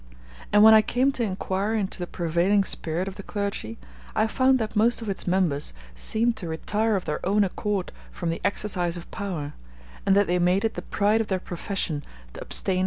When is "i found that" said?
4.15-4.75